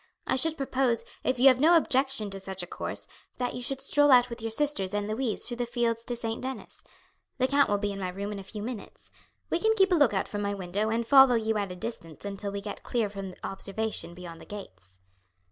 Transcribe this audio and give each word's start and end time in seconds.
I 0.25 0.35
should 0.35 0.57
propose, 0.57 1.05
if 1.23 1.37
you 1.37 1.47
have 1.49 1.59
no 1.59 1.77
objection 1.77 2.31
to 2.31 2.39
such 2.39 2.63
a 2.63 2.65
course, 2.65 3.07
that 3.37 3.53
you 3.53 3.61
should 3.61 3.81
stroll 3.81 4.09
out 4.09 4.31
with 4.31 4.41
your 4.41 4.49
sisters 4.49 4.95
and 4.95 5.07
Louise 5.07 5.45
through 5.45 5.57
the 5.57 5.67
fields 5.67 6.03
to 6.05 6.15
St. 6.15 6.41
Denis. 6.41 6.83
The 7.37 7.47
count 7.47 7.69
will 7.69 7.77
be 7.77 7.91
in 7.91 7.99
my 7.99 8.09
room 8.09 8.31
in 8.31 8.39
a 8.39 8.43
few 8.43 8.63
minutes. 8.63 9.11
We 9.51 9.59
can 9.59 9.75
keep 9.75 9.91
a 9.91 9.95
look 9.95 10.11
out 10.15 10.27
from 10.27 10.41
my 10.41 10.55
window 10.55 10.89
and 10.89 11.05
follow 11.05 11.35
you 11.35 11.55
at 11.59 11.71
a 11.71 11.75
distance 11.75 12.25
until 12.25 12.51
we 12.51 12.61
get 12.61 12.81
clear 12.81 13.11
from 13.11 13.35
observation 13.43 14.15
beyond 14.15 14.41
the 14.41 14.45
gates." 14.45 15.01